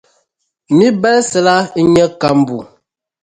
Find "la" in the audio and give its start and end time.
1.45-1.55